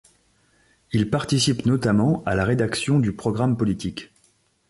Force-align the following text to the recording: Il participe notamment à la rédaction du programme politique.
Il 0.93 1.11
participe 1.11 1.67
notamment 1.67 2.23
à 2.25 2.33
la 2.33 2.43
rédaction 2.43 2.97
du 2.99 3.13
programme 3.13 3.55
politique. 3.55 4.11